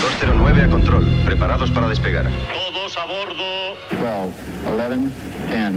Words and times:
209 0.00 0.62
a 0.62 0.68
control, 0.70 1.04
preparados 1.26 1.70
para 1.70 1.88
despegar. 1.88 2.24
Todos 2.52 2.96
a 2.96 3.04
bordo. 3.04 3.76
12, 3.90 4.32
11, 4.66 5.10
10, 5.50 5.72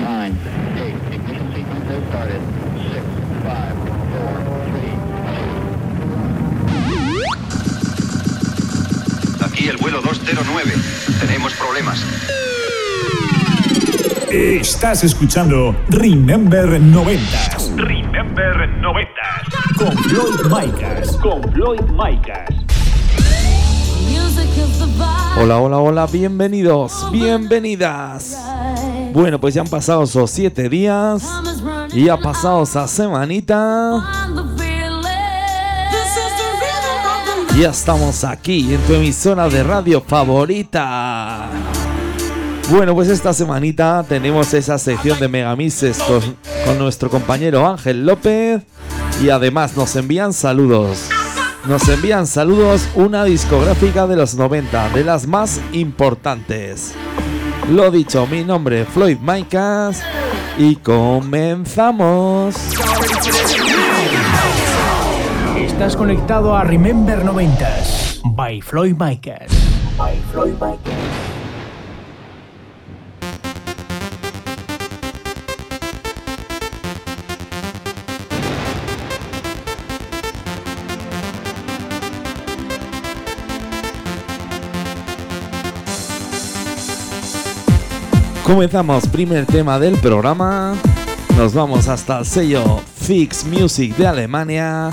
9, 0.00 0.32
8, 0.76 1.14
ignition 1.14 1.54
sequence 1.54 1.88
has 1.88 2.02
started. 2.08 2.40
6, 2.92 3.04
5, 3.42 3.93
Aquí 9.54 9.68
el 9.68 9.76
vuelo 9.76 10.02
209. 10.02 10.72
Tenemos 11.20 11.54
problemas. 11.54 12.04
Estás 14.32 15.04
escuchando 15.04 15.76
Remember 15.90 16.80
90 16.80 17.22
Remember 17.76 18.68
90. 18.68 19.10
con 19.78 19.96
Floyd 19.96 20.50
Micas. 20.50 21.16
Con 21.18 21.40
Floyd 21.52 21.82
Micas. 21.82 22.48
Hola, 25.36 25.58
hola, 25.58 25.78
hola, 25.78 26.06
bienvenidos, 26.08 27.08
bienvenidas. 27.12 28.36
Bueno, 29.12 29.38
pues 29.40 29.54
ya 29.54 29.60
han 29.60 29.68
pasado 29.68 30.02
esos 30.02 30.32
siete 30.32 30.68
días 30.68 31.22
y 31.92 32.08
ha 32.08 32.16
pasado 32.16 32.64
esa 32.64 32.88
semanita. 32.88 34.02
Ya 37.58 37.70
estamos 37.70 38.24
aquí 38.24 38.74
en 38.74 38.80
tu 38.82 38.94
emisora 38.94 39.48
de 39.48 39.62
radio 39.62 40.00
favorita. 40.00 41.48
Bueno, 42.70 42.94
pues 42.94 43.08
esta 43.08 43.32
semanita 43.32 44.04
tenemos 44.08 44.52
esa 44.54 44.76
sección 44.78 45.20
de 45.20 45.28
Megamixes 45.28 45.98
con, 45.98 46.20
con 46.64 46.78
nuestro 46.78 47.08
compañero 47.10 47.66
Ángel 47.66 48.06
López 48.06 48.62
y 49.22 49.30
además 49.30 49.76
nos 49.76 49.94
envían 49.94 50.32
saludos. 50.32 51.08
Nos 51.66 51.88
envían 51.88 52.26
saludos 52.26 52.88
una 52.94 53.24
discográfica 53.24 54.06
de 54.06 54.16
los 54.16 54.34
90, 54.34 54.88
de 54.90 55.04
las 55.04 55.26
más 55.26 55.60
importantes. 55.72 56.92
Lo 57.70 57.90
dicho, 57.90 58.26
mi 58.26 58.42
nombre 58.42 58.82
es 58.82 58.88
Floyd 58.88 59.18
Micas 59.18 60.02
y 60.58 60.76
comenzamos. 60.76 62.56
Estás 65.74 65.96
conectado 65.96 66.56
a 66.56 66.62
Remember 66.62 67.24
90s 67.24 68.22
by 68.36 68.60
Floyd 68.60 68.94
Micas. 68.96 69.50
By 69.98 70.16
Floyd 70.30 70.52
Micas. 70.52 70.94
Comenzamos 88.44 89.08
primer 89.08 89.44
tema 89.44 89.80
del 89.80 89.96
programa. 89.96 90.74
Nos 91.36 91.52
vamos 91.52 91.88
hasta 91.88 92.20
el 92.20 92.24
sello 92.24 92.80
Fix 92.96 93.44
Music 93.44 93.96
de 93.96 94.06
Alemania. 94.06 94.88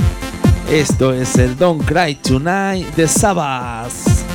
Esto 0.71 1.11
es 1.11 1.37
el 1.37 1.57
Don't 1.57 1.83
Cry 1.83 2.15
Tonight 2.15 2.95
de 2.95 3.05
Sabas. 3.05 4.30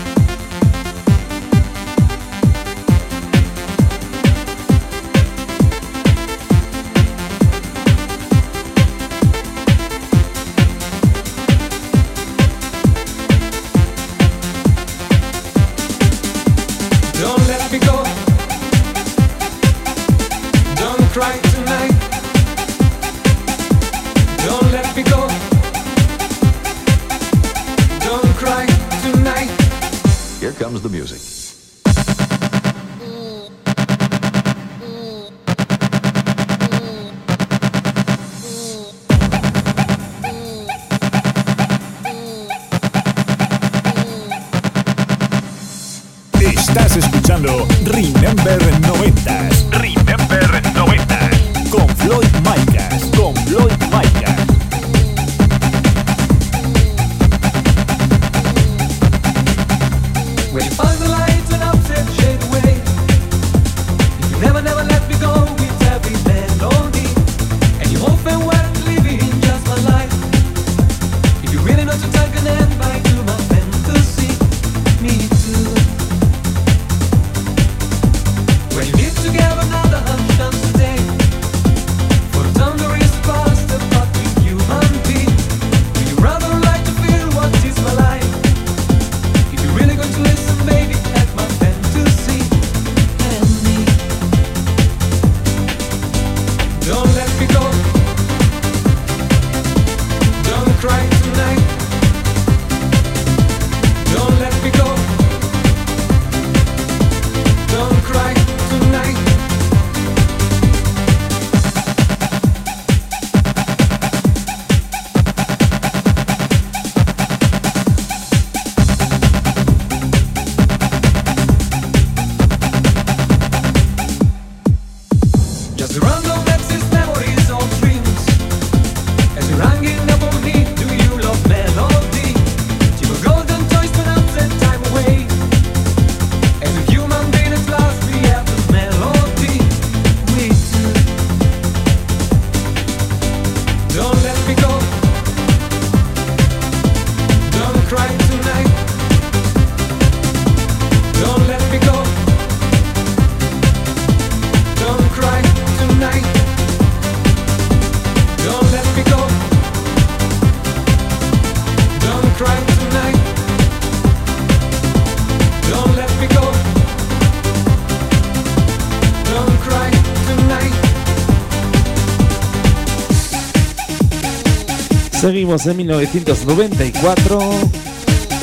Seguimos 175.26 175.67
en 175.67 175.78
1994 175.78 177.40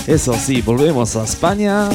Eso 0.06 0.34
sí, 0.34 0.62
volvemos 0.62 1.16
a 1.16 1.24
España. 1.24 1.88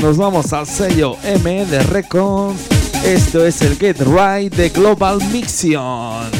Nos 0.00 0.16
vamos 0.18 0.52
al 0.52 0.68
sello 0.68 1.16
M 1.24 1.66
de 1.66 1.82
Records. 1.82 2.60
Esto 3.04 3.44
es 3.44 3.60
el 3.62 3.76
Get 3.76 4.00
Right 4.02 4.54
de 4.54 4.68
Global 4.68 5.18
Mixion. 5.32 6.35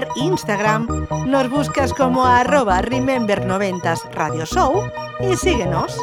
Twitter, 0.00 0.08
Instagram. 0.16 0.86
Nos 1.26 1.50
buscas 1.50 1.92
como 1.92 2.24
arroba 2.24 2.80
Remember 2.82 3.44
90 3.44 3.94
Radio 4.12 4.46
Show 4.46 4.90
y 5.20 5.36
síguenos. 5.36 5.96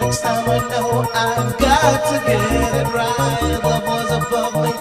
Next 0.00 0.22
time 0.22 0.48
I 0.48 0.58
know 0.68 1.06
I've 1.14 1.58
got 1.58 2.04
to 2.06 2.16
get 2.26 2.40
it 2.74 2.86
right. 2.94 3.60
Love 3.62 3.86
was 3.86 4.10
above 4.10 4.54
me, 4.64 4.72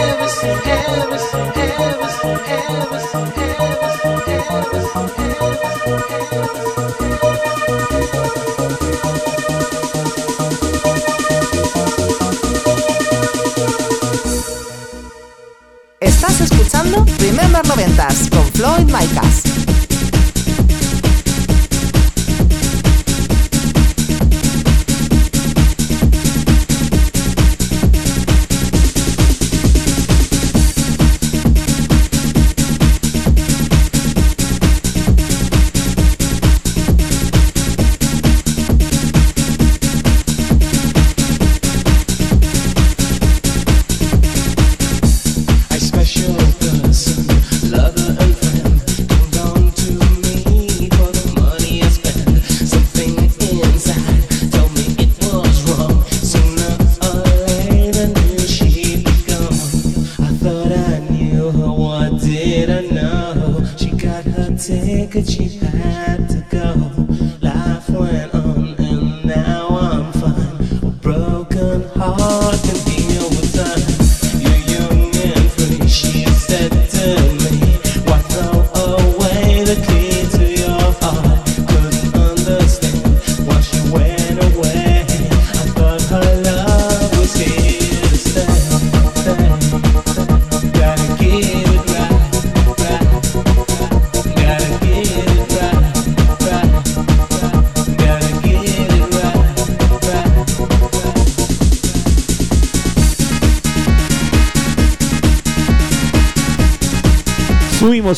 ever 0.00 0.28
since. 0.28 0.70
Remember 17.20 17.62
90s 17.62 18.30
con 18.30 18.44
Floyd 18.52 18.90
Micas. 18.90 19.39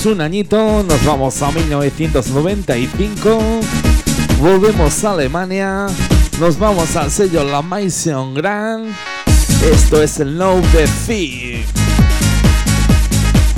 Un 0.06 0.21
añito, 0.21 0.82
nos 0.82 1.04
vamos 1.04 1.40
a 1.42 1.52
1995, 1.52 3.38
volvemos 4.40 5.04
a 5.04 5.12
Alemania, 5.12 5.87
nos 6.40 6.59
vamos 6.59 6.97
al 6.97 7.11
sello 7.11 7.44
La 7.44 7.62
Maison 7.62 8.35
Grand, 8.35 8.92
esto 9.73 10.02
es 10.02 10.18
el 10.18 10.37
No 10.37 10.56
de 10.56 10.87
Fig. 10.87 11.64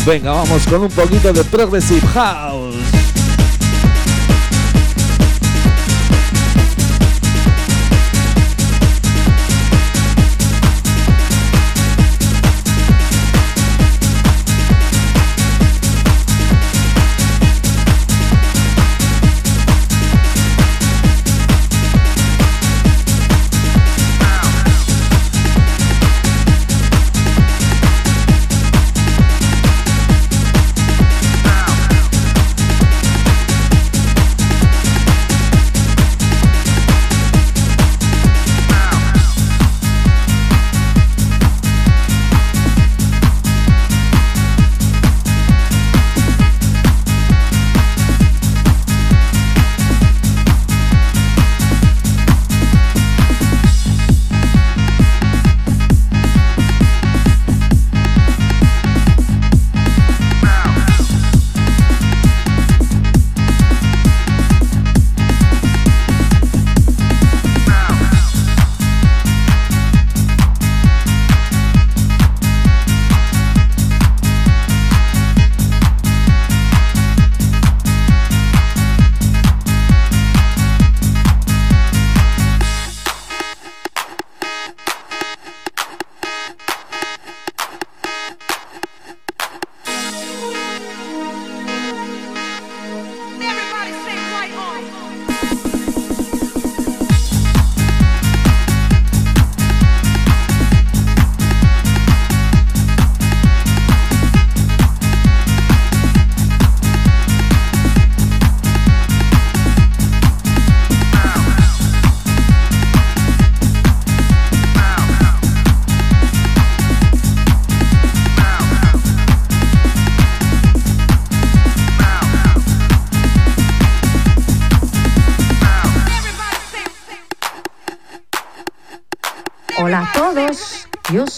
Venga, 0.06 0.32
vamos 0.32 0.66
con 0.66 0.82
un 0.82 0.90
poquito 0.90 1.32
de 1.32 1.44
Progressive 1.44 2.06
House. 2.08 2.53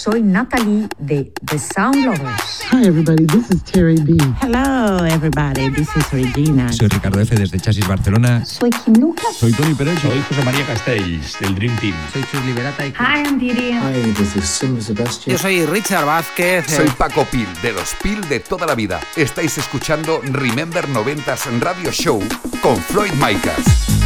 Soy 0.06 0.22
Natalie 0.22 0.86
de 0.98 1.32
The 1.50 1.58
Sound 1.58 2.04
Lovers. 2.04 2.62
Hi 2.70 2.86
everybody, 2.86 3.26
this 3.26 3.50
is 3.50 3.60
Terry 3.64 3.96
B. 3.96 4.16
Hello 4.40 5.04
everybody, 5.04 5.68
this 5.70 5.88
is 5.96 6.12
Regina. 6.12 6.72
Soy 6.72 6.86
Ricardo 6.86 7.18
F 7.18 7.34
desde 7.34 7.58
Chasis 7.58 7.88
Barcelona. 7.88 8.44
Soy 8.44 8.70
Kim 8.70 8.94
Lucas. 9.00 9.36
Soy 9.36 9.52
Tony 9.52 9.74
Pérez. 9.74 9.98
Soy 9.98 10.22
José 10.28 10.44
María 10.44 10.64
Castells 10.64 11.36
del 11.40 11.56
Dream 11.56 11.76
Team. 11.80 11.94
Soy 12.12 12.22
Chus 12.30 12.44
Liberata. 12.44 12.86
Y... 12.86 12.92
Hi, 12.96 13.24
I'm 13.24 13.40
Didi. 13.40 13.72
Hi, 13.72 14.12
this 14.12 14.36
is 14.36 14.44
Sim 14.44 14.80
Sebastian. 14.80 15.36
Yo 15.36 15.42
soy 15.42 15.66
Richard 15.66 16.06
Vázquez. 16.06 16.66
Soy 16.68 16.88
Paco 16.90 17.24
Pil 17.24 17.48
de 17.60 17.72
los 17.72 17.92
Pil 18.00 18.20
de 18.28 18.38
toda 18.38 18.64
la 18.64 18.76
vida. 18.76 19.00
Estáis 19.16 19.58
escuchando 19.58 20.20
Remember 20.22 20.86
90s 20.86 21.58
Radio 21.58 21.90
Show 21.90 22.22
con 22.62 22.76
Floyd 22.76 23.12
Micas. 23.14 24.05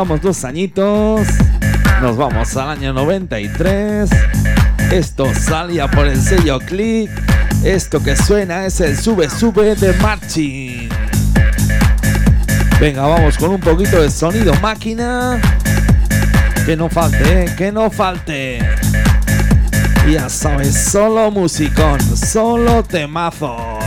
Bajamos 0.00 0.22
dos 0.22 0.44
añitos. 0.46 1.26
Nos 2.00 2.16
vamos 2.16 2.56
al 2.56 2.70
año 2.70 2.94
93. 2.94 4.08
Esto 4.90 5.26
salía 5.34 5.90
por 5.90 6.06
el 6.06 6.18
sello 6.18 6.58
Click. 6.58 7.10
Esto 7.62 8.02
que 8.02 8.16
suena 8.16 8.64
es 8.64 8.80
el 8.80 8.96
sube 8.96 9.28
sube 9.28 9.74
de 9.74 9.92
Marching. 10.00 10.88
Venga, 12.80 13.02
vamos 13.02 13.36
con 13.36 13.50
un 13.50 13.60
poquito 13.60 14.00
de 14.00 14.10
sonido 14.10 14.54
máquina. 14.62 15.38
Que 16.64 16.78
no 16.78 16.88
falte, 16.88 17.54
que 17.58 17.70
no 17.70 17.90
falte. 17.90 18.66
Ya 20.10 20.30
sabes, 20.30 20.82
solo 20.82 21.30
musicón, 21.30 22.00
solo 22.16 22.82
temazos. 22.84 23.84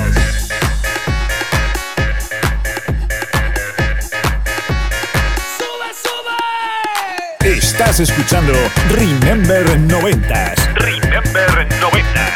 Estás 7.73 7.99
escuchando 8.01 8.53
Remember 8.91 9.65
90s. 9.79 10.75
Remember 10.75 11.67
90s. 11.81 12.32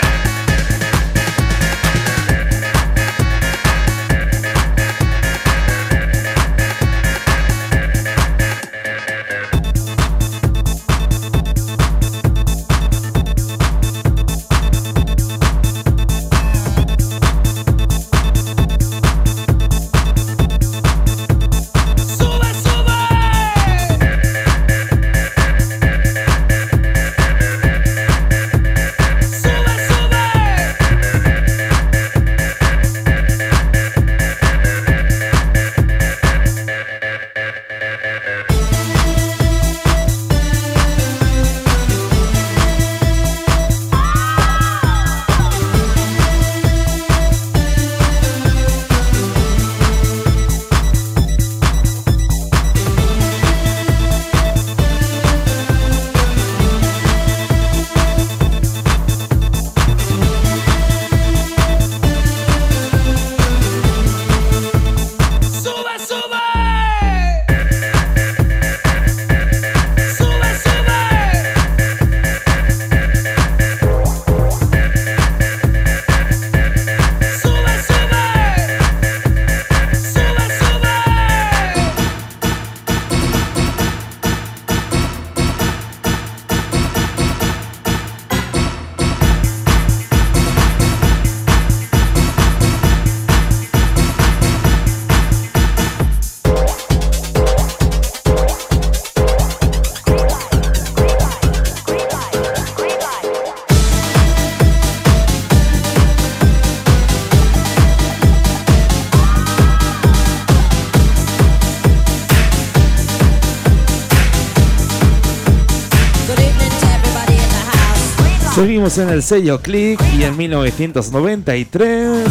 En 118.96 119.10
el 119.10 119.22
sello 119.22 119.62
Click 119.62 120.01
y 120.17 120.24
en 120.24 120.38
1993 120.38 122.24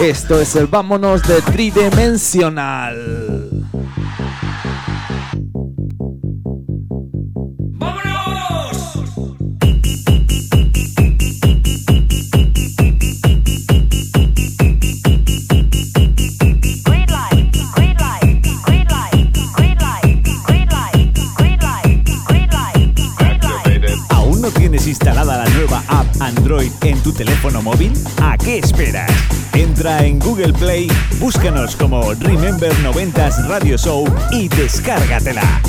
esto 0.00 0.40
es 0.40 0.54
el 0.54 0.68
Vámonos 0.68 1.26
de 1.26 1.42
Tridimensional. 1.42 3.51
Entra 29.82 30.06
en 30.06 30.20
Google 30.20 30.52
Play, 30.52 30.86
búscanos 31.18 31.74
como 31.74 32.14
Remember 32.14 32.72
90s 32.84 33.48
Radio 33.48 33.76
Show 33.76 34.04
y 34.30 34.46
descárgatela. 34.46 35.60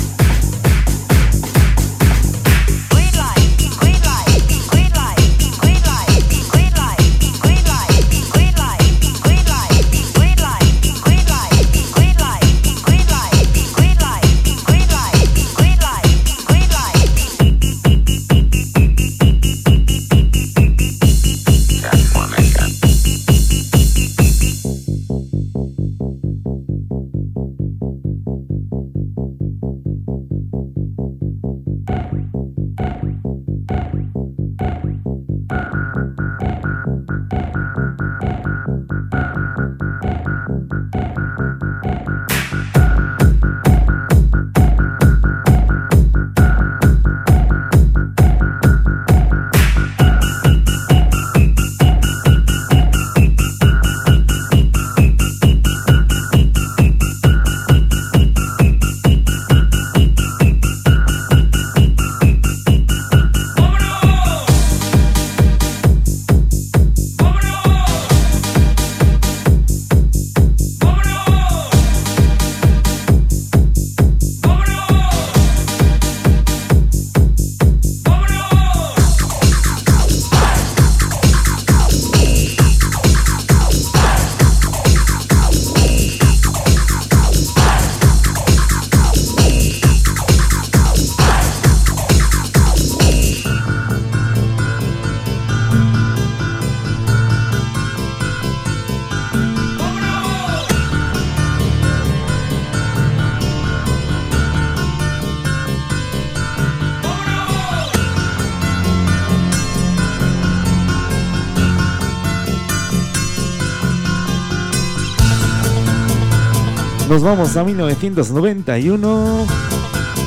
Nos 117.14 117.22
vamos 117.22 117.56
a 117.56 117.62
1991. 117.62 119.46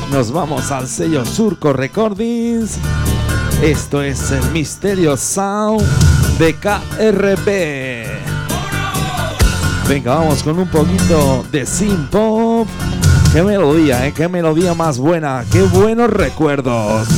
Nos 0.10 0.32
vamos 0.32 0.72
al 0.72 0.88
sello 0.88 1.26
Surco 1.26 1.74
Recordings. 1.74 2.78
Esto 3.62 4.02
es 4.02 4.32
el 4.32 4.42
Misterio 4.52 5.18
Sound 5.18 5.86
de 6.40 6.56
KRB. 6.56 8.06
Venga, 9.90 10.16
vamos 10.16 10.42
con 10.44 10.60
un 10.60 10.70
poquito 10.70 11.44
de 11.52 11.66
synth 11.66 12.10
pop. 12.10 12.70
Qué 13.34 13.44
melodía, 13.44 14.08
¿eh? 14.08 14.14
Qué 14.14 14.30
melodía 14.30 14.74
más 14.74 14.98
buena. 14.98 15.44
Qué 15.52 15.64
buenos 15.64 16.10
recuerdos. 16.10 17.10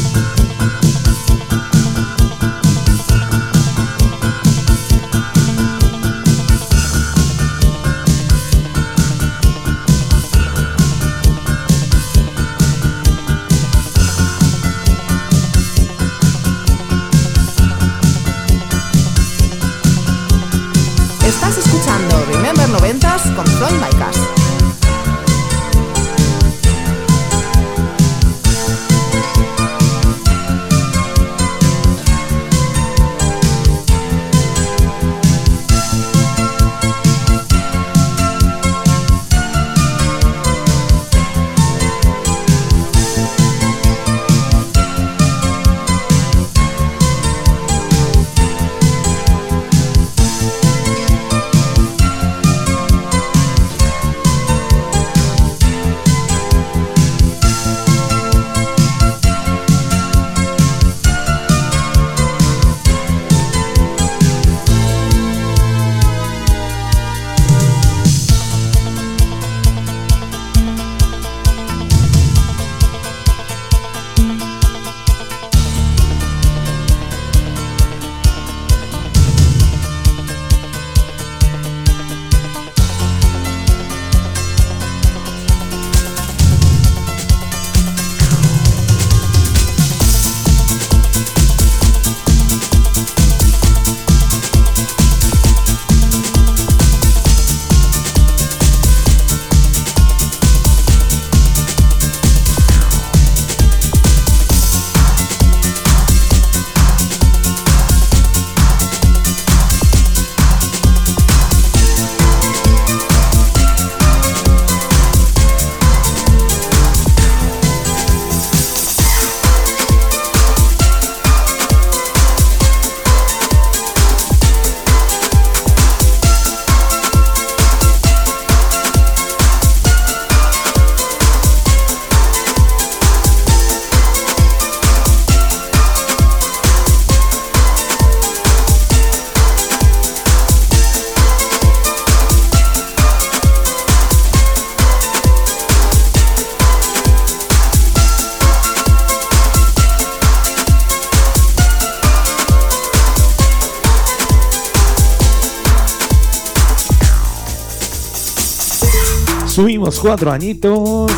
Cuatro 160.01 160.31
añitos. 160.31 161.11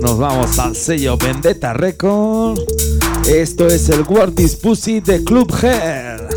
Nos 0.00 0.18
vamos 0.18 0.58
al 0.58 0.76
sello 0.76 1.16
Vendetta 1.16 1.72
Record. 1.72 2.60
Esto 3.26 3.66
es 3.66 3.88
el 3.88 4.02
Wartis 4.02 4.56
Pussy 4.56 5.00
de 5.00 5.22
Club 5.24 5.52
Hair. 5.62 6.28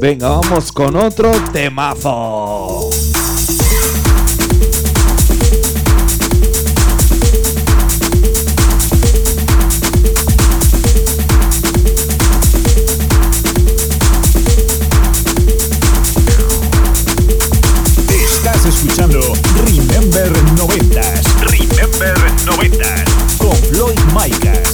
Venga, 0.00 0.28
vamos 0.28 0.70
con 0.72 0.96
otro 0.96 1.30
temazo. 1.52 2.90
Estás 18.08 18.66
escuchando 18.66 19.37
Floyd 24.18 24.67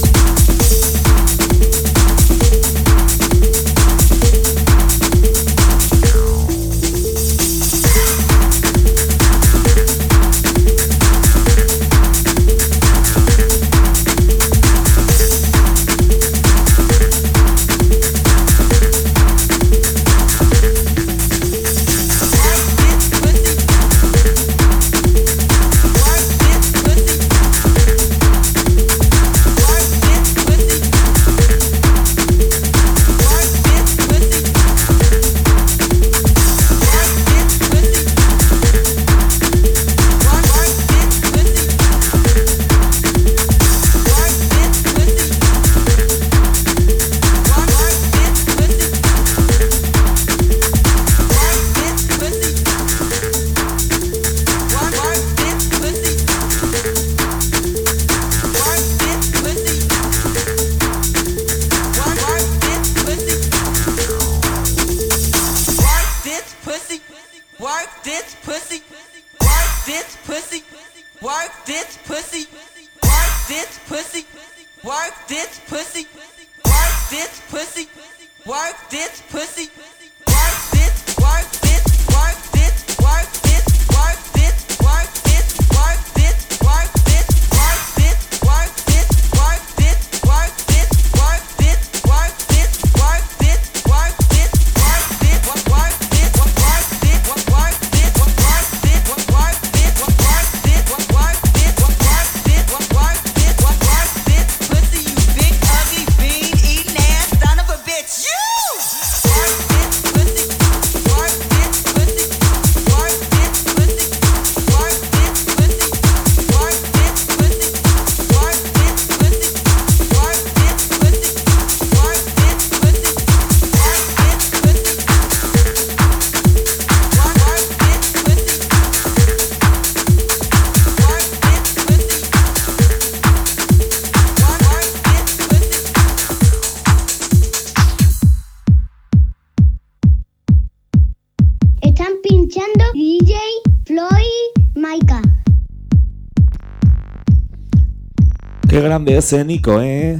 ese 149.07 149.43
Nico, 149.45 149.81
¿eh? 149.81 150.19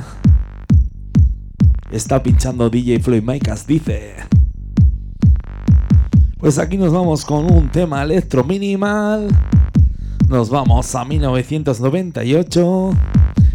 Está 1.91 2.21
pinchando 2.21 2.69
DJ 2.69 2.99
Floyd 2.99 3.23
Micas, 3.23 3.65
dice. 3.65 4.15
Pues 6.37 6.59
aquí 6.59 6.77
nos 6.77 6.91
vamos 6.91 7.25
con 7.25 7.51
un 7.51 7.69
tema 7.69 8.03
electro 8.03 8.43
minimal. 8.43 9.27
Nos 10.27 10.49
vamos 10.49 10.93
a 10.93 11.05
1998. 11.05 12.91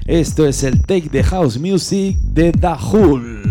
Esto 0.07 0.47
es 0.47 0.65
el 0.65 0.81
Take 0.83 1.09
the 1.11 1.23
House 1.23 1.59
Music 1.59 2.17
de 2.19 2.53
The 2.53 2.75
Hull. 2.93 3.50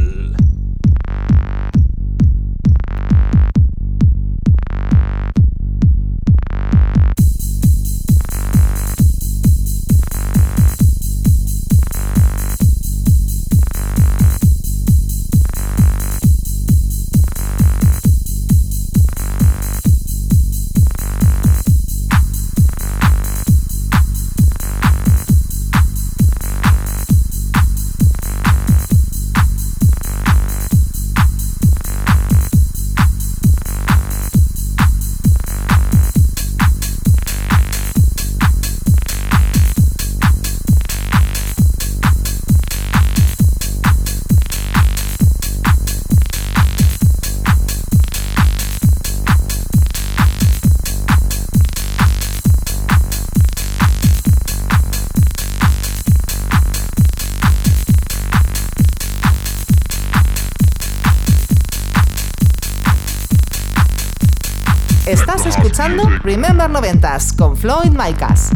Remember 66.24 66.70
Noventas 66.70 67.32
con 67.32 67.56
Floyd 67.56 67.92
Micas. 67.92 68.52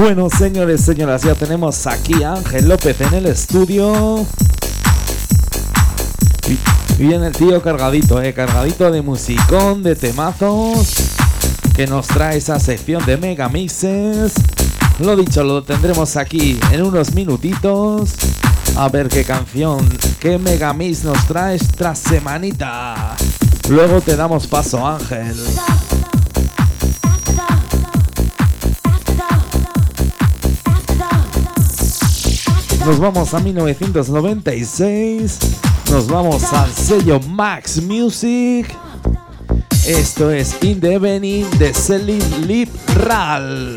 Bueno, 0.00 0.30
señores, 0.30 0.80
señoras, 0.80 1.24
ya 1.24 1.34
tenemos 1.34 1.86
aquí 1.86 2.22
a 2.22 2.32
Ángel 2.32 2.70
López 2.70 2.98
en 3.02 3.12
el 3.12 3.26
estudio. 3.26 4.26
Viene 6.96 7.26
el 7.26 7.34
tío 7.34 7.60
cargadito, 7.60 8.22
eh, 8.22 8.32
cargadito 8.32 8.90
de 8.90 9.02
musicón, 9.02 9.82
de 9.82 9.96
temazos, 9.96 10.94
que 11.76 11.86
nos 11.86 12.06
trae 12.06 12.38
esa 12.38 12.58
sección 12.58 13.04
de 13.04 13.18
megamixes. 13.18 14.32
Lo 15.00 15.14
dicho, 15.16 15.44
lo 15.44 15.62
tendremos 15.64 16.16
aquí 16.16 16.58
en 16.72 16.82
unos 16.82 17.12
minutitos. 17.12 18.14
A 18.76 18.88
ver 18.88 19.10
qué 19.10 19.22
canción, 19.22 19.86
qué 20.18 20.38
megamix 20.38 21.04
nos 21.04 21.26
trae 21.26 21.56
esta 21.56 21.94
semanita. 21.94 23.16
Luego 23.68 24.00
te 24.00 24.16
damos 24.16 24.46
paso, 24.46 24.86
Ángel. 24.86 25.36
Nos 32.84 32.98
vamos 32.98 33.34
a 33.34 33.40
1996. 33.40 35.38
Nos 35.90 36.06
vamos 36.08 36.42
al 36.52 36.72
sello 36.72 37.20
Max 37.20 37.82
Music. 37.82 38.66
Esto 39.86 40.30
es 40.30 40.56
In 40.62 40.80
the 40.80 40.94
Evening 40.94 41.44
de 41.58 41.74
Celine 41.74 42.38
Lip 42.46 42.70
Ral. 42.94 43.76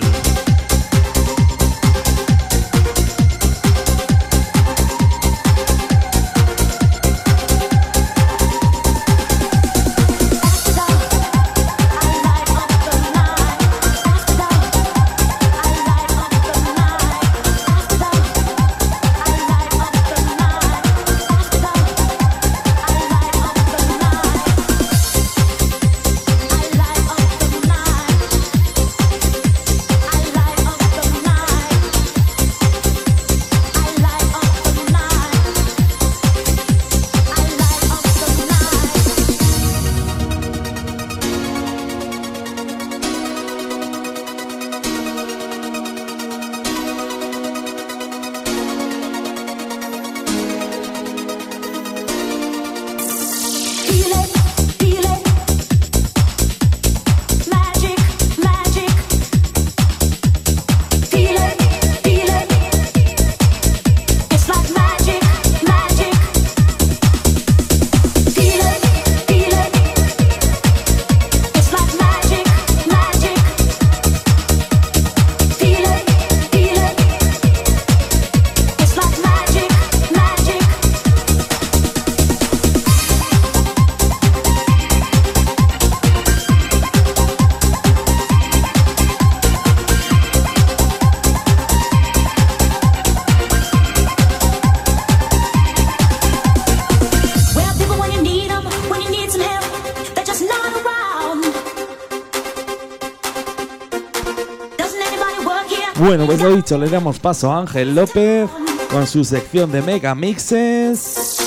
Dicho, 106.64 106.78
le 106.78 106.90
damos 106.90 107.20
paso 107.20 107.52
a 107.52 107.60
Ángel 107.60 107.94
López 107.94 108.50
con 108.90 109.06
su 109.06 109.26
sección 109.26 109.70
de 109.70 109.82
Mega 109.82 110.16
Mixes. 110.16 111.38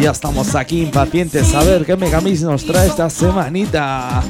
Ya 0.00 0.10
estamos 0.10 0.56
aquí 0.56 0.82
impacientes 0.82 1.54
a 1.54 1.62
ver 1.62 1.86
qué 1.86 1.96
Megamix 1.96 2.42
nos 2.42 2.66
trae 2.66 2.88
esta 2.88 3.08
semanita. 3.08 4.20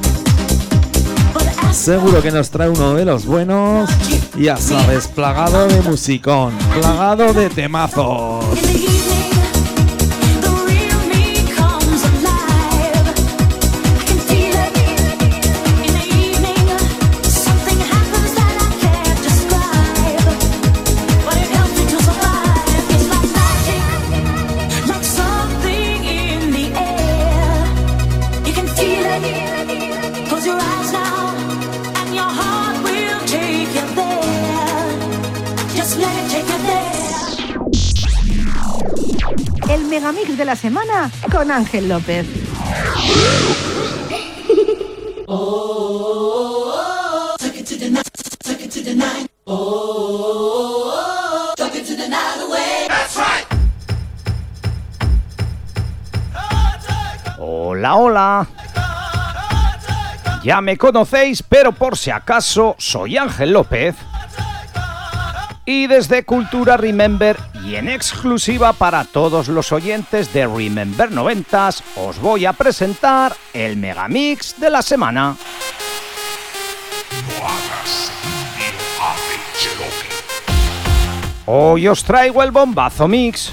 Seguro 1.71 2.21
que 2.21 2.29
nos 2.29 2.51
trae 2.51 2.69
uno 2.69 2.93
de 2.93 3.05
los 3.05 3.25
buenos. 3.25 3.89
Ya 4.37 4.55
sabes, 4.57 5.07
plagado 5.07 5.67
de 5.67 5.81
musicón, 5.81 6.53
plagado 6.79 7.33
de 7.33 7.49
temazos. 7.49 8.45
La 40.47 40.55
semana 40.55 41.11
con 41.29 41.51
Ángel 41.51 41.89
López. 41.89 42.25
Hola, 57.37 57.95
hola. 57.95 58.47
Ya 60.45 60.61
me 60.61 60.77
conocéis, 60.77 61.43
pero 61.43 61.73
por 61.73 61.97
si 61.97 62.09
acaso 62.09 62.77
soy 62.79 63.17
Ángel 63.17 63.51
López. 63.51 63.95
Y 65.69 65.87
desde 65.87 66.23
Cultura 66.23 66.77
Remember 66.77 67.35
y 67.65 67.75
en 67.75 67.89
exclusiva 67.89 68.71
para 68.71 69.03
todos 69.03 69.49
los 69.49 69.73
oyentes 69.73 70.31
de 70.31 70.47
Remember 70.47 71.11
90s 71.11 71.81
os 71.97 72.17
voy 72.19 72.45
a 72.45 72.53
presentar 72.53 73.35
el 73.53 73.75
Megamix 73.75 74.57
de 74.61 74.69
la 74.69 74.81
semana. 74.81 75.35
Hoy 81.45 81.87
os 81.89 82.01
traigo 82.01 82.43
el 82.43 82.51
bombazo 82.51 83.09
mix. 83.09 83.51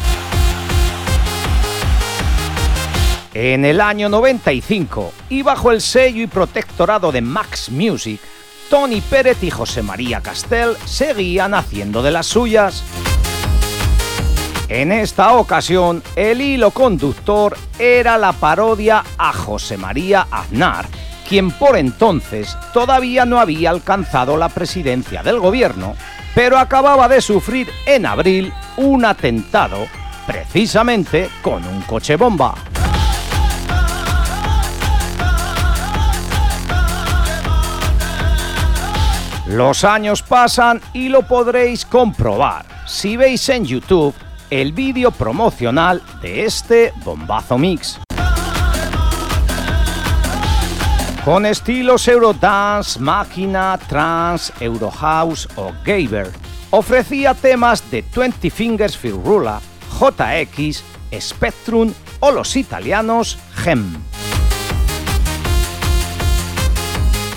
En 3.35 3.64
el 3.64 3.81
año 3.81 4.09
95 4.09 5.12
y 5.31 5.42
bajo 5.42 5.72
el 5.72 5.81
sello 5.81 6.22
y 6.22 6.29
protectorado 6.29 7.11
de 7.11 7.22
Max 7.22 7.70
Music, 7.70 8.20
Tony 8.68 9.00
Pérez 9.00 9.42
y 9.42 9.50
José 9.50 9.83
María 9.83 10.20
Castel 10.20 10.77
seguían 10.85 11.55
haciendo 11.55 12.03
de 12.03 12.11
las 12.11 12.27
suyas. 12.27 12.83
En 14.68 14.92
esta 14.92 15.35
ocasión, 15.35 16.03
el 16.16 16.40
hilo 16.40 16.70
conductor 16.70 17.57
era 17.79 18.18
la 18.18 18.33
parodia 18.33 19.05
a 19.18 19.33
José 19.33 19.77
María 19.77 20.27
Aznar, 20.31 20.87
quien 21.29 21.50
por 21.50 21.77
entonces 21.77 22.57
todavía 22.72 23.24
no 23.24 23.38
había 23.38 23.70
alcanzado 23.70 24.37
la 24.37 24.48
presidencia 24.48 25.22
del 25.22 25.38
gobierno, 25.38 25.94
pero 26.35 26.59
acababa 26.59 27.09
de 27.09 27.20
sufrir 27.20 27.68
en 27.87 28.07
abril 28.07 28.53
un 28.77 29.05
atentado, 29.05 29.87
precisamente 30.27 31.29
con 31.42 31.64
un 31.66 31.83
coche 31.83 32.16
bomba. 32.16 32.55
Los 39.47 39.85
años 39.85 40.23
pasan 40.23 40.81
y 40.95 41.11
lo 41.11 41.23
podréis 41.23 41.85
comprobar 41.85 42.65
si 42.87 43.19
veis 43.19 43.47
en 43.51 43.67
YouTube 43.67 44.15
el 44.49 44.73
vídeo 44.73 45.11
promocional 45.11 46.03
de 46.23 46.47
este 46.47 46.95
bombazo 47.05 47.59
mix. 47.59 48.01
Con 51.27 51.45
estilos 51.45 52.09
Eurodance, 52.09 52.99
Máquina, 52.99 53.79
Trance, 53.87 54.53
Eurohouse 54.61 55.47
o 55.57 55.73
Gaber, 55.85 56.31
ofrecía 56.71 57.35
temas 57.35 57.91
de 57.91 58.03
20 58.15 58.51
Fingers 58.51 58.97
Firrula, 58.97 59.61
JX, 60.01 60.83
Spectrum 61.21 61.93
o 62.21 62.31
los 62.31 62.57
italianos 62.57 63.39
Gem. 63.57 63.95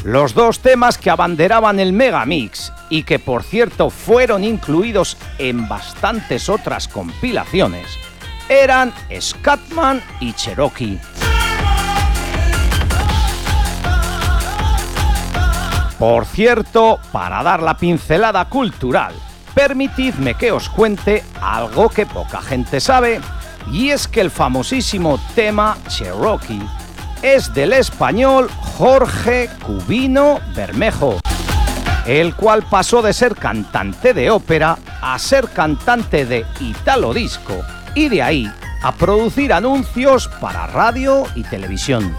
Los 0.08 0.34
dos 0.34 0.62
temas 0.62 0.98
que 0.98 1.10
abanderaban 1.10 1.82
el 1.82 1.92
Megamix 1.92 2.72
y 2.90 3.04
que 3.04 3.20
por 3.20 3.44
cierto 3.44 3.90
fueron 3.90 4.46
incluidos 4.46 5.18
en 5.38 5.68
bastantes 5.68 6.48
otras 6.48 6.88
compilaciones 6.88 7.88
eran 8.48 8.94
Scatman 9.20 10.02
y 10.22 10.32
Cherokee. 10.32 10.98
Por 16.00 16.26
cierto, 16.26 17.02
para 17.12 17.44
dar 17.44 17.62
la 17.62 17.76
pincelada 17.76 18.46
cultural, 18.46 19.14
permitidme 19.54 20.36
que 20.36 20.54
os 20.54 20.70
cuente 20.70 21.26
algo 21.42 21.90
que 21.90 22.06
poca 22.06 22.42
gente 22.42 22.80
sabe, 22.80 23.20
y 23.74 23.90
es 23.90 24.08
que 24.08 24.22
el 24.22 24.32
famosísimo 24.32 25.20
tema 25.36 25.78
Cherokee 25.90 26.66
es 27.22 27.54
del 27.54 27.74
español 27.74 28.50
Jorge 28.78 29.50
Cubino 29.66 30.40
Bermejo, 30.56 31.20
el 32.06 32.36
cual 32.36 32.62
pasó 32.70 33.02
de 33.02 33.12
ser 33.12 33.36
cantante 33.36 34.14
de 34.14 34.30
ópera 34.30 34.78
a 35.02 35.18
ser 35.18 35.50
cantante 35.50 36.28
de 36.28 36.46
italo 36.60 37.12
disco 37.12 37.56
y 37.96 38.08
de 38.08 38.22
ahí 38.22 38.52
a 38.84 38.92
producir 38.92 39.52
anuncios 39.52 40.28
para 40.40 40.68
radio 40.68 41.24
y 41.34 41.42
televisión. 41.42 42.16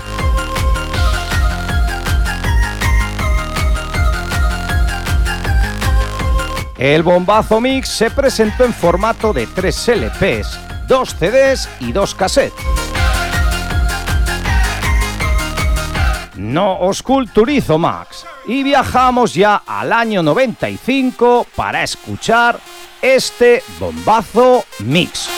El 6.76 7.04
bombazo 7.04 7.60
mix 7.60 7.88
se 7.88 8.10
presentó 8.10 8.64
en 8.64 8.74
formato 8.74 9.32
de 9.32 9.46
3 9.46 9.88
LPs, 9.90 10.58
2 10.88 11.08
CDs 11.08 11.68
y 11.78 11.92
2 11.92 12.14
cassettes. 12.16 12.77
No 16.38 16.78
os 16.78 17.02
culturizo 17.02 17.78
Max 17.78 18.24
y 18.46 18.62
viajamos 18.62 19.34
ya 19.34 19.56
al 19.66 19.92
año 19.92 20.22
95 20.22 21.48
para 21.56 21.82
escuchar 21.82 22.60
este 23.02 23.64
bombazo 23.80 24.64
mix. 24.78 25.28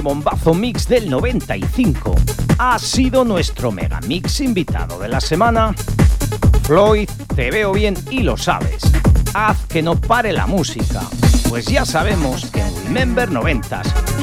Bombazo 0.00 0.54
mix 0.54 0.88
del 0.88 1.08
95 1.08 2.14
ha 2.58 2.78
sido 2.78 3.24
nuestro 3.24 3.70
megamix 3.70 4.40
invitado 4.40 4.98
de 4.98 5.08
la 5.08 5.20
semana. 5.20 5.74
Floyd, 6.64 7.08
te 7.34 7.50
veo 7.50 7.72
bien 7.72 7.94
y 8.10 8.20
lo 8.20 8.36
sabes. 8.36 8.82
Haz 9.34 9.66
que 9.66 9.82
no 9.82 9.94
pare 9.96 10.32
la 10.32 10.46
música. 10.46 11.02
Pues 11.48 11.66
ya 11.66 11.84
sabemos 11.84 12.46
que 12.46 12.60
en 12.60 12.74
Remember 12.86 13.30
90 13.30 13.82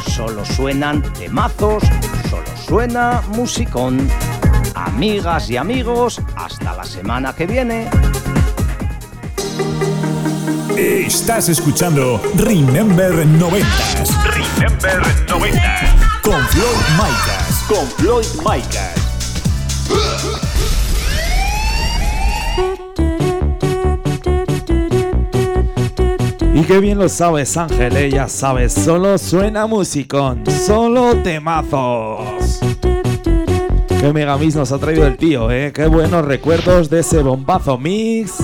solo 0.10 0.44
suenan 0.46 1.02
temazos, 1.14 1.84
solo 2.30 2.58
suena 2.68 3.22
musicón. 3.36 4.10
Amigas 4.76 5.50
y 5.50 5.58
amigos, 5.58 6.22
hasta 6.36 6.74
la 6.74 6.84
semana 6.84 7.34
que 7.34 7.48
viene. 7.48 7.90
Estás 10.76 11.50
escuchando 11.50 12.22
Remember 12.36 13.26
90. 13.26 14.13
Remember 14.64 15.02
90. 15.28 15.60
Con 16.22 16.42
Floyd 16.48 16.86
Micas. 16.96 17.66
Con 17.68 17.86
Floyd 17.98 18.26
Micas. 18.46 18.96
Y 26.54 26.62
qué 26.62 26.80
bien 26.80 26.98
lo 26.98 27.10
sabes, 27.10 27.58
Ángel, 27.58 27.98
eh, 27.98 28.10
ya 28.10 28.30
sabes, 28.30 28.72
solo 28.72 29.18
suena 29.18 29.68
musicón, 29.68 30.46
solo 30.46 31.18
temazos. 31.18 32.62
Qué 34.00 34.14
megamix 34.14 34.56
nos 34.56 34.72
ha 34.72 34.80
traído 34.80 35.06
el 35.06 35.18
tío, 35.18 35.52
eh. 35.52 35.74
Qué 35.74 35.88
buenos 35.88 36.24
recuerdos 36.24 36.90
de 36.90 37.02
ese 37.02 37.22
bombazo 37.22 37.78
mix 37.78 38.38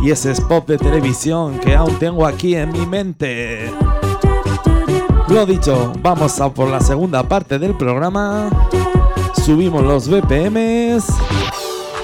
y 0.00 0.10
ese 0.10 0.30
spot 0.30 0.68
de 0.68 0.78
televisión 0.78 1.58
que 1.58 1.74
aún 1.74 1.98
tengo 1.98 2.26
aquí 2.26 2.56
en 2.56 2.72
mi 2.72 2.86
mente. 2.86 3.70
Dicho, 5.44 5.92
vamos 6.00 6.40
a 6.40 6.48
por 6.48 6.70
la 6.70 6.80
segunda 6.80 7.22
parte 7.22 7.58
del 7.58 7.76
programa. 7.76 8.48
Subimos 9.44 9.84
los 9.84 10.08
BPMs. 10.08 11.04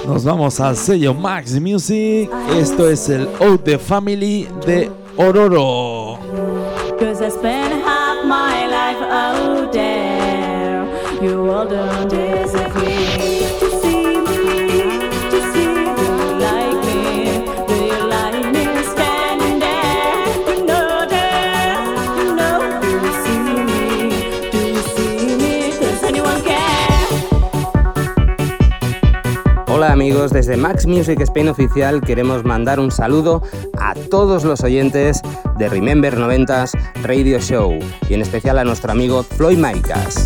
Nos 0.05 0.23
vamos 0.23 0.59
al 0.59 0.77
sello 0.77 1.15
Max 1.15 1.59
Music. 1.59 2.29
Esto 2.55 2.87
es 2.87 3.09
el 3.09 3.27
Out 3.41 3.63
the 3.63 3.79
Family 3.79 4.47
de 4.67 4.91
Ororo. 5.17 6.19
Hola 29.83 29.91
amigos, 29.91 30.31
desde 30.31 30.55
Max 30.55 30.85
Music 30.85 31.19
Spain 31.19 31.49
Oficial 31.49 31.99
queremos 31.99 32.45
mandar 32.45 32.79
un 32.79 32.89
saludo 32.89 33.43
a 33.77 33.93
todos 33.95 34.45
los 34.45 34.63
oyentes 34.63 35.21
de 35.57 35.67
Remember 35.67 36.17
90s 36.17 36.71
Radio 37.03 37.37
Show 37.41 37.79
y 38.07 38.13
en 38.13 38.21
especial 38.21 38.59
a 38.59 38.63
nuestro 38.63 38.93
amigo 38.93 39.23
Floyd 39.23 39.57
Maicas. 39.57 40.25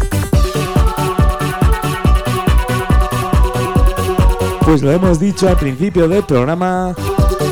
Pues 4.64 4.84
lo 4.84 4.92
hemos 4.92 5.20
dicho 5.20 5.50
al 5.50 5.58
principio 5.58 6.08
del 6.08 6.22
programa 6.22 6.94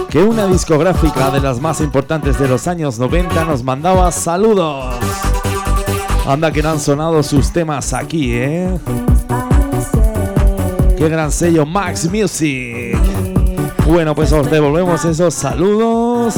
que 0.07 0.21
una 0.21 0.45
discográfica 0.45 1.31
de 1.31 1.39
las 1.39 1.59
más 1.59 1.81
importantes 1.81 2.37
de 2.37 2.47
los 2.47 2.67
años 2.67 2.99
90 2.99 3.45
nos 3.45 3.63
mandaba 3.63 4.11
saludos. 4.11 4.93
Anda 6.27 6.51
que 6.51 6.61
no 6.61 6.69
han 6.69 6.79
sonado 6.79 7.23
sus 7.23 7.51
temas 7.51 7.93
aquí, 7.93 8.31
¿eh? 8.33 8.77
Qué 10.97 11.09
gran 11.09 11.31
sello 11.31 11.65
Max 11.65 12.09
Music. 12.09 12.97
Bueno, 13.85 14.15
pues 14.15 14.31
os 14.31 14.49
devolvemos 14.49 15.03
esos 15.05 15.33
saludos 15.33 16.35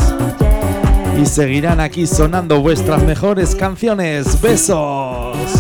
y 1.22 1.26
seguirán 1.26 1.80
aquí 1.80 2.08
sonando 2.08 2.62
vuestras 2.62 3.04
mejores 3.04 3.56
canciones. 3.56 4.42
Besos. 4.42 5.57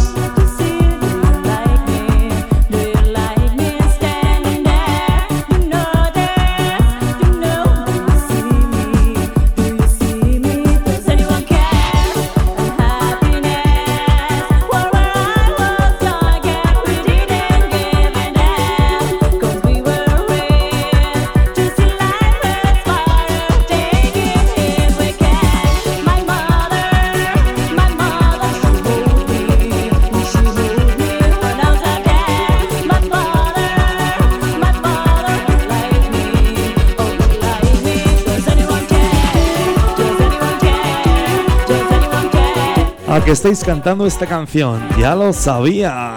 Que 43.27 43.33
estáis 43.33 43.61
cantando 43.61 44.05
esta 44.05 44.25
canción, 44.25 44.87
ya 44.97 45.13
lo 45.13 45.33
sabía. 45.33 46.15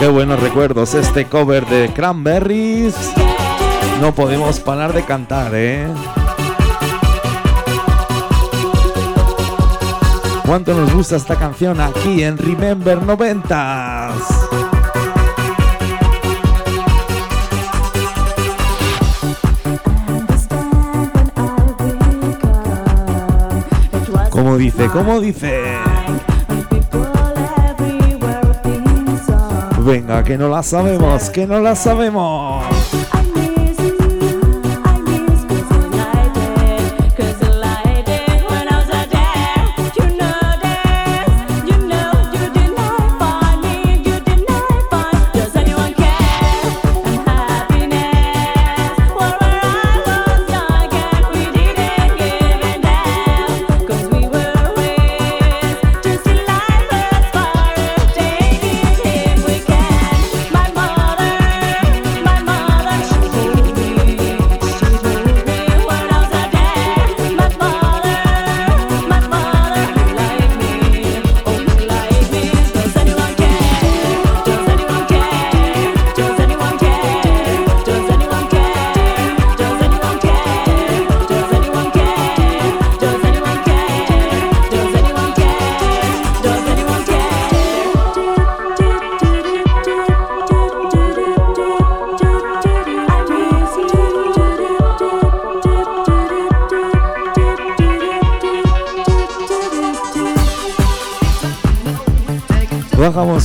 Qué 0.00 0.08
buenos 0.08 0.40
recuerdos 0.40 0.94
este 0.94 1.26
cover 1.26 1.64
de 1.66 1.92
Cranberries. 1.94 2.96
No 4.00 4.12
podemos 4.12 4.58
parar 4.58 4.92
de 4.92 5.04
cantar, 5.04 5.52
¿eh? 5.54 5.86
¿Cuánto 10.44 10.74
nos 10.74 10.92
gusta 10.92 11.14
esta 11.14 11.36
canción 11.36 11.80
aquí 11.80 12.24
en 12.24 12.36
Remember 12.36 12.98
90s? 12.98 14.43
¿Cómo 24.54 24.62
dice? 24.62 24.86
¿Cómo 24.86 25.20
dice? 25.20 25.64
Venga, 29.80 30.22
que 30.22 30.38
no 30.38 30.48
la 30.48 30.62
sabemos, 30.62 31.28
que 31.30 31.44
no 31.44 31.58
la 31.58 31.74
sabemos. 31.74 32.73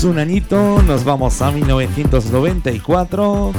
Un 0.04 0.18
añito, 0.18 0.82
nos 0.84 1.04
vamos 1.04 1.42
a 1.42 1.52
1994, 1.52 3.52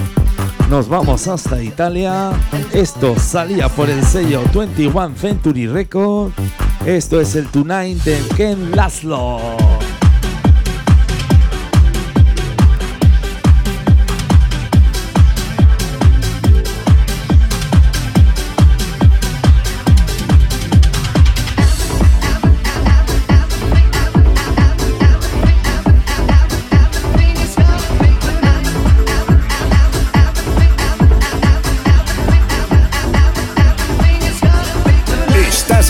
nos 0.70 0.88
vamos 0.88 1.28
hasta 1.28 1.62
Italia. 1.62 2.30
Esto 2.72 3.14
salía 3.18 3.68
por 3.68 3.90
el 3.90 4.02
sello 4.02 4.40
21 4.54 5.16
Century 5.16 5.66
Record. 5.66 6.32
Esto 6.86 7.20
es 7.20 7.36
el 7.36 7.46
Tonight 7.48 8.02
de 8.04 8.18
Ken 8.36 8.74
Laszlo. 8.74 9.59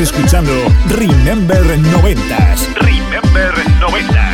Escuchando 0.03 0.53
Remember 0.89 1.63
90s. 1.63 2.75
Remember 2.75 3.53
90s. 3.81 4.30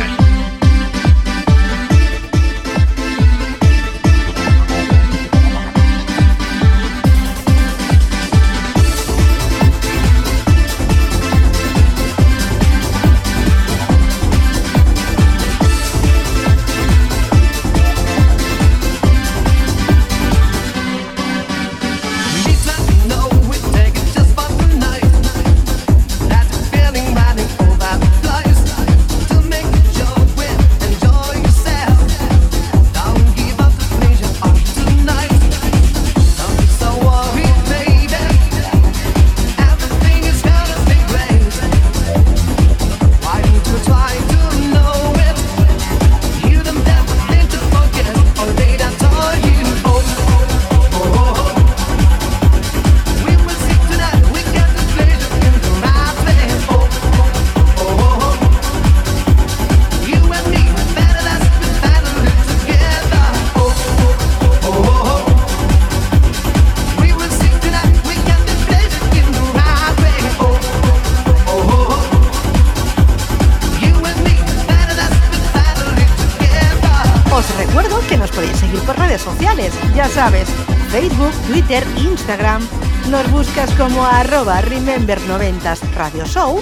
Como 83.75 84.05
arroba 84.05 84.61
Remember 84.61 85.19
90s 85.21 85.81
Radio 85.95 86.25
Show 86.25 86.61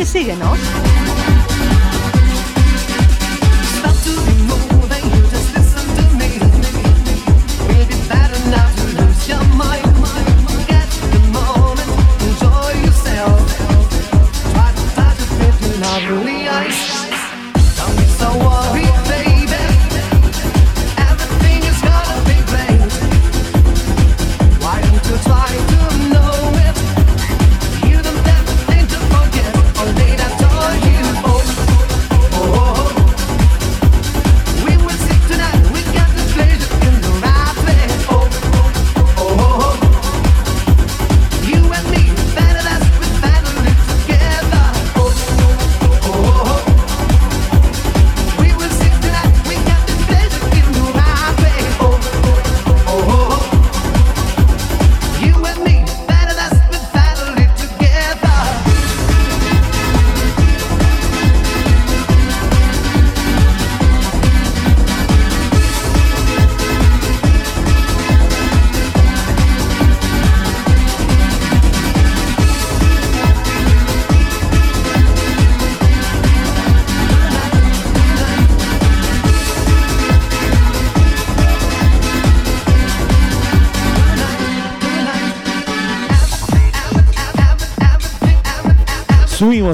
y 0.00 0.04
síguenos. 0.04 0.56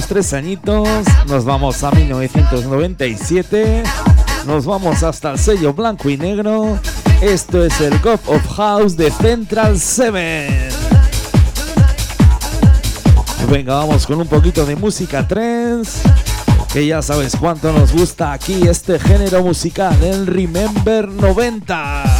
Tres 0.08 0.32
añitos, 0.34 0.88
nos 1.26 1.44
vamos 1.44 1.82
a 1.82 1.90
1997, 1.90 3.82
nos 4.46 4.66
vamos 4.66 5.02
hasta 5.02 5.30
el 5.30 5.38
sello 5.38 5.72
blanco 5.72 6.10
y 6.10 6.18
negro. 6.18 6.78
Esto 7.22 7.64
es 7.64 7.80
el 7.80 7.98
God 8.00 8.20
of 8.26 8.46
House 8.56 8.96
de 8.96 9.10
Central 9.10 9.78
7. 9.78 10.68
Venga, 13.50 13.76
vamos 13.76 14.06
con 14.06 14.20
un 14.20 14.28
poquito 14.28 14.66
de 14.66 14.76
música 14.76 15.26
trance. 15.26 16.00
Que 16.72 16.86
ya 16.86 17.00
sabes 17.00 17.34
cuánto 17.36 17.72
nos 17.72 17.92
gusta 17.92 18.32
aquí 18.32 18.68
este 18.68 18.98
género 18.98 19.42
musical, 19.42 19.96
el 20.02 20.26
Remember 20.26 21.08
90. 21.08 22.11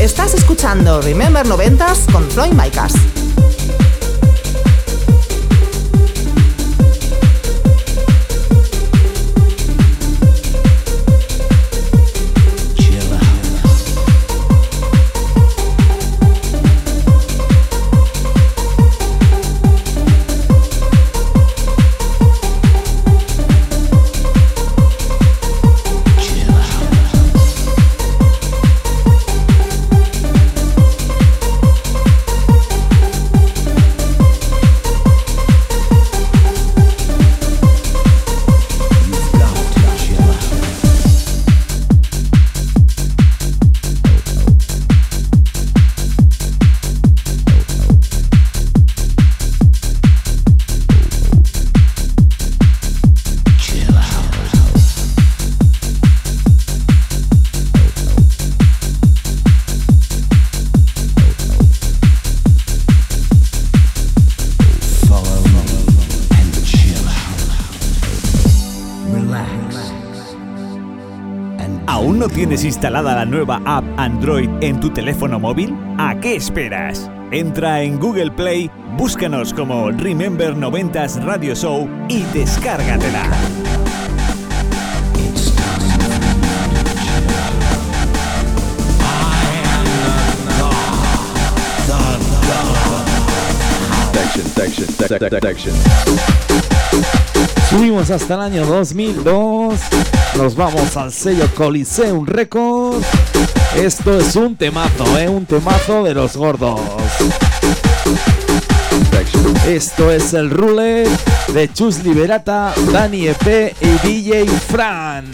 Estás 0.00 0.32
escuchando 0.34 1.02
Remember 1.02 1.46
90s 1.46 2.10
con 2.10 2.30
Floyd 2.30 2.52
Micas. 2.52 3.09
Instalada 72.80 73.14
la 73.14 73.26
nueva 73.26 73.60
app 73.66 73.84
Android 73.98 74.48
en 74.62 74.80
tu 74.80 74.88
teléfono 74.88 75.38
móvil? 75.38 75.76
¿A 75.98 76.18
qué 76.18 76.34
esperas? 76.34 77.10
Entra 77.30 77.82
en 77.82 78.00
Google 78.00 78.30
Play, 78.30 78.70
búscanos 78.96 79.52
como 79.52 79.90
Remember 79.90 80.54
90s 80.54 81.22
Radio 81.22 81.54
Show 81.54 81.86
y 82.08 82.22
descárgatela. 82.32 83.28
Subimos 97.70 98.10
hasta 98.10 98.34
el 98.34 98.40
año 98.40 98.66
2002. 98.66 99.74
Nos 100.36 100.56
vamos 100.56 100.96
al 100.96 101.12
sello 101.12 101.48
Coliseum 101.54 102.26
Records. 102.26 103.06
Esto 103.76 104.18
es 104.18 104.34
un 104.34 104.56
temazo, 104.56 105.16
¿eh? 105.16 105.28
Un 105.28 105.46
temazo 105.46 106.02
de 106.02 106.12
los 106.12 106.36
gordos. 106.36 106.80
Esto 109.68 110.10
es 110.10 110.34
el 110.34 110.50
Rule 110.50 111.04
de 111.54 111.72
Chus 111.72 112.02
Liberata, 112.02 112.74
Dani 112.90 113.28
EP 113.28 113.76
y 113.80 114.08
DJ 114.08 114.46
Fran. 114.48 115.30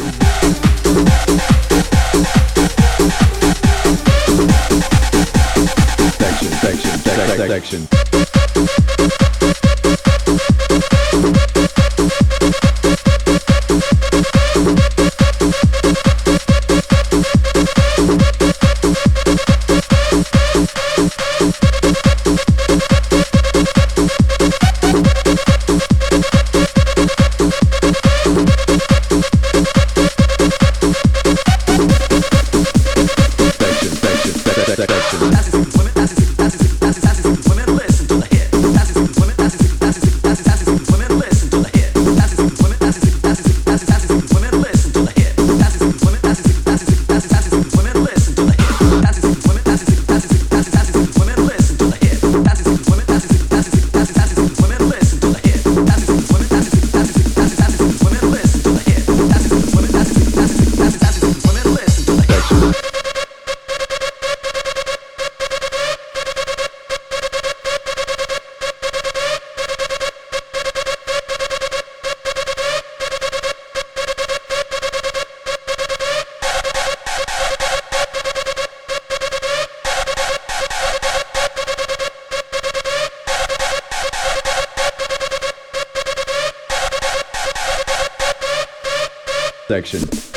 Section. 89.68 90.36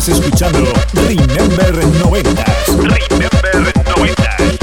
Estás 0.00 0.18
escuchando 0.18 0.64
Remember 0.94 1.84
90s. 1.84 2.72
Remember 2.78 3.70
90s. 3.84 4.56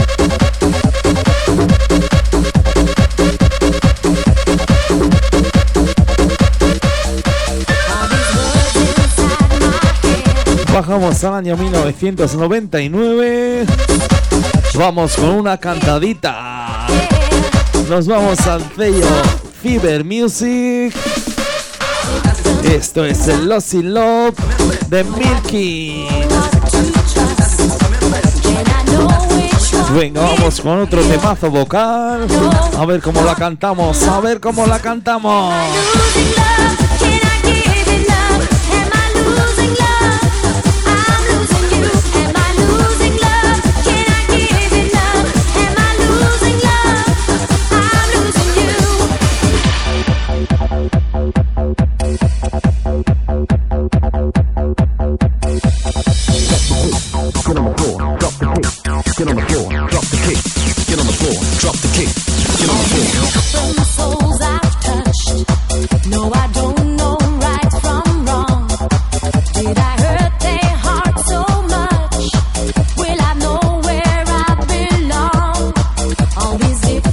Bajamos 10.74 11.24
al 11.24 11.36
año 11.36 11.56
1999. 11.56 13.68
Vamos 14.74 15.16
con 15.18 15.30
una 15.30 15.60
cantadita. 15.60 16.88
Nos 17.88 18.08
vamos 18.08 18.40
al 18.48 18.64
sello 18.76 19.06
Fever 19.62 20.04
Music. 20.04 20.96
Esto 22.64 23.06
es 23.06 23.28
el 23.28 23.48
Lossy 23.48 23.84
Love 23.84 24.47
de 24.90 25.04
Milky. 25.04 26.08
Venga, 29.94 30.22
vamos 30.22 30.62
con 30.62 30.82
otro 30.82 31.02
temazo 31.04 31.50
vocal. 31.50 32.28
A 32.78 32.86
ver 32.86 33.02
cómo 33.02 33.22
la 33.22 33.36
cantamos, 33.36 34.04
a 34.04 34.20
ver 34.20 34.40
cómo 34.40 34.66
la 34.66 34.80
cantamos. 34.80 35.54
See. 76.84 77.07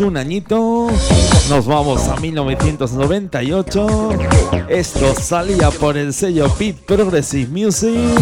un 0.00 0.16
añito. 0.16 0.88
Nos 1.48 1.66
vamos 1.66 2.08
a 2.08 2.16
1998. 2.16 4.08
Esto 4.68 5.14
salía 5.14 5.70
por 5.70 5.96
el 5.96 6.12
sello 6.12 6.52
Beat 6.58 6.76
Progressive 6.78 7.48
Music. 7.48 8.18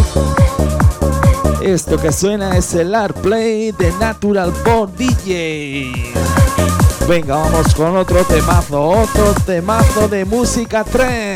Esto 1.62 1.97
que 1.97 2.12
suena 2.12 2.57
es 2.57 2.75
el 2.75 2.95
Art 2.95 3.16
Play 3.18 3.73
de 3.73 3.93
Natural 3.93 4.53
Born 4.64 4.93
DJ. 4.97 5.93
Venga, 7.09 7.37
vamos 7.37 7.75
con 7.75 7.97
otro 7.97 8.25
temazo, 8.25 8.83
otro 8.83 9.35
temazo 9.47 10.09
de 10.09 10.25
música 10.25 10.85
3. 10.85 11.32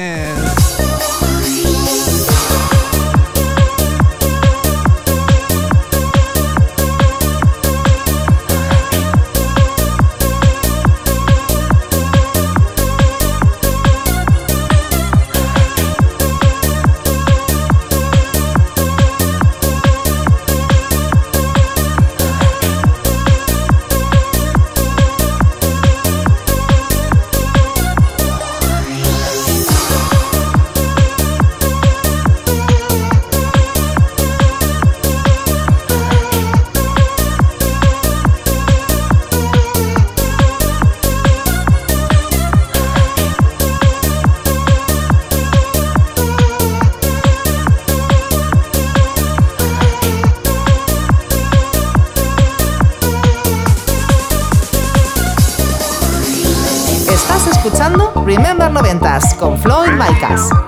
Con 59.38 59.58
Floyd 59.58 59.92
Micas. 59.92 60.65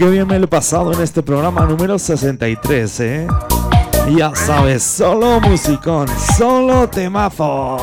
Qué 0.00 0.08
bien 0.08 0.26
me 0.26 0.38
lo 0.38 0.46
he 0.46 0.48
pasado 0.48 0.94
en 0.94 1.02
este 1.02 1.22
programa 1.22 1.66
número 1.66 1.98
63, 1.98 3.00
¿eh? 3.00 3.28
Ya 4.16 4.34
sabes, 4.34 4.82
solo 4.82 5.38
musicón, 5.40 6.08
solo 6.38 6.88
temazo. 6.88 7.76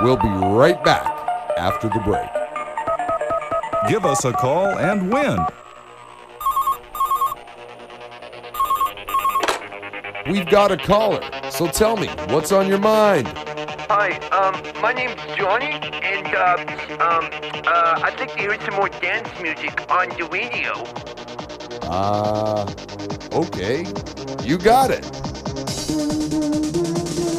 We'll 0.00 0.16
be 0.16 0.28
right 0.28 0.80
back 0.84 1.08
after 1.58 1.88
the 1.88 1.98
break. 2.06 2.30
Give 3.88 4.04
us 4.04 4.24
a 4.24 4.32
call 4.32 4.78
and 4.78 5.12
win. 5.12 5.63
We've 10.26 10.46
got 10.46 10.72
a 10.72 10.78
caller, 10.78 11.20
so 11.50 11.66
tell 11.66 11.98
me, 11.98 12.08
what's 12.28 12.50
on 12.50 12.66
your 12.66 12.78
mind? 12.78 13.28
Hi, 13.90 14.16
um, 14.32 14.54
my 14.80 14.94
name's 14.94 15.20
Johnny, 15.36 15.72
and 16.02 16.26
uh, 16.34 16.56
um, 16.98 17.28
uh, 17.66 18.00
I'd 18.02 18.18
like 18.18 18.32
to 18.32 18.38
hear 18.38 18.58
some 18.62 18.74
more 18.76 18.88
dance 18.88 19.28
music 19.42 19.78
on 19.90 20.08
the 20.16 20.26
radio. 20.32 20.72
Ah, 21.82 22.66
okay. 23.32 23.84
You 24.42 24.56
got 24.56 24.90
it. 24.90 25.04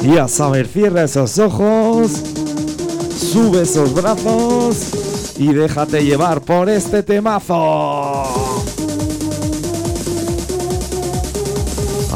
Y 0.04 0.16
a 0.18 0.28
saber, 0.28 0.68
cierra 0.68 1.02
esos 1.02 1.36
ojos, 1.40 2.12
sube 2.12 3.62
esos 3.62 3.92
brazos 3.94 5.36
y 5.36 5.52
déjate 5.52 6.04
llevar 6.04 6.40
por 6.40 6.68
este 6.68 7.02
temazo. 7.02 8.45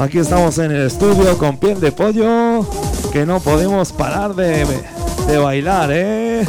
Aquí 0.01 0.17
estamos 0.17 0.57
en 0.57 0.71
el 0.71 0.87
estudio 0.87 1.37
con 1.37 1.59
piel 1.59 1.79
de 1.79 1.93
pollo, 1.93 2.67
que 3.13 3.27
no 3.27 3.39
podemos 3.39 3.93
parar 3.93 4.35
de, 4.35 4.67
de 5.27 5.37
bailar, 5.37 5.91
¿eh? 5.93 6.47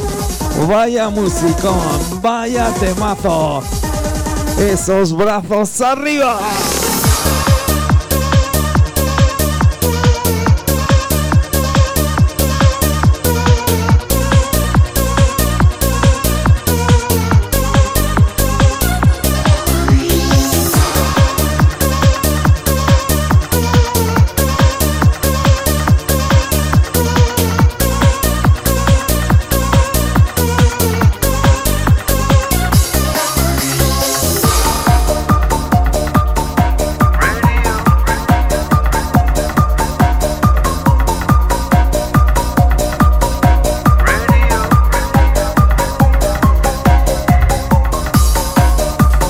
Vaya 0.70 1.10
musicón, 1.10 2.22
vaya 2.22 2.74
temazo. 2.80 3.62
Esos 4.58 5.12
brazos 5.14 5.82
arriba. 5.82 6.39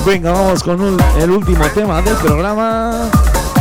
Venga, 0.04 0.32
vamos 0.32 0.64
con 0.64 0.98
el 1.20 1.30
último 1.30 1.64
tema 1.74 2.02
del 2.02 2.16
programa. 2.16 3.08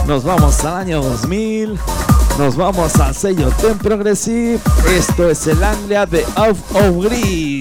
Nos 0.07 0.23
vamos 0.23 0.65
al 0.65 0.75
año 0.77 1.03
2000. 1.03 1.77
Nos 2.39 2.55
vamos 2.55 2.95
al 2.95 3.13
sello 3.13 3.49
Ten 3.61 3.77
Progressive. 3.77 4.59
Esto 4.89 5.29
es 5.29 5.45
el 5.45 5.63
Anglia 5.63 6.07
de 6.07 6.25
Out 6.35 6.57
of 6.73 7.05
Greece. 7.05 7.60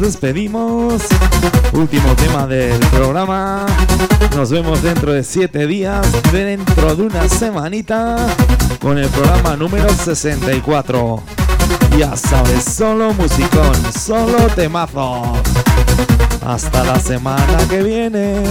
Nos 0.00 0.12
despedimos. 0.12 1.02
Último 1.72 2.14
tema 2.16 2.46
del 2.46 2.78
programa. 2.90 3.66
Nos 4.36 4.50
vemos 4.50 4.82
dentro 4.82 5.12
de 5.12 5.24
siete 5.24 5.66
días, 5.66 6.06
dentro 6.32 6.94
de 6.94 7.02
una 7.02 7.28
semanita, 7.28 8.16
con 8.80 8.98
el 8.98 9.08
programa 9.08 9.56
número 9.56 9.88
64. 9.88 11.22
Ya 11.98 12.16
sabes, 12.16 12.64
solo 12.64 13.12
musicón, 13.14 13.74
solo 13.92 14.36
temazos. 14.54 15.38
Hasta 16.44 16.84
la 16.84 16.98
semana 17.00 17.58
que 17.68 17.82
viene. 17.82 18.42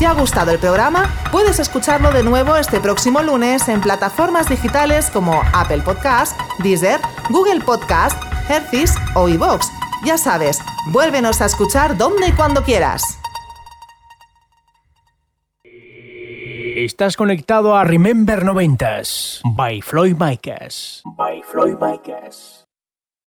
Te 0.00 0.06
ha 0.06 0.14
gustado 0.14 0.50
el 0.50 0.58
programa, 0.58 1.14
puedes 1.30 1.58
escucharlo 1.58 2.10
de 2.10 2.22
nuevo 2.22 2.56
este 2.56 2.80
próximo 2.80 3.20
lunes 3.20 3.68
en 3.68 3.82
plataformas 3.82 4.48
digitales 4.48 5.10
como 5.10 5.42
Apple 5.52 5.82
Podcast, 5.82 6.40
Deezer, 6.60 6.98
Google 7.28 7.60
Podcast, 7.60 8.16
Hercis 8.48 8.94
o 9.14 9.28
iVoox. 9.28 9.68
Ya 10.02 10.16
sabes, 10.16 10.58
vuélvenos 10.86 11.42
a 11.42 11.44
escuchar 11.44 11.98
donde 11.98 12.28
y 12.28 12.32
cuando 12.32 12.64
quieras. 12.64 13.18
Estás 15.64 17.18
conectado 17.18 17.76
a 17.76 17.84
Remember 17.84 18.42
90s 18.42 19.42
by 19.54 19.82
Floyd 19.82 20.16
Micas. 20.18 21.02
By 21.04 21.42
Floyd 21.42 21.76
Micas. 21.78 22.69